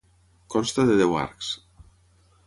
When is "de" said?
0.91-0.95